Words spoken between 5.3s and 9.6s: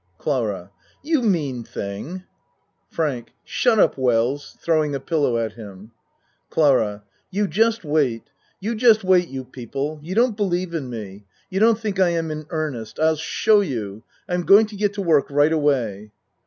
at him.) CLARA You just wait you just wait, you